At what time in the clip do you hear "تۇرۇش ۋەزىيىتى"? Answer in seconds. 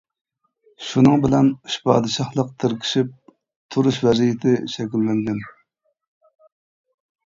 3.77-4.59